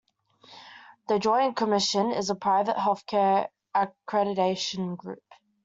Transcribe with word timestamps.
The 1.09 1.19
Joint 1.19 1.55
Commission 1.55 2.09
is 2.09 2.31
a 2.31 2.35
private 2.35 2.75
healthcare 2.75 3.49
accreditation 3.75 4.97
group. 4.97 5.21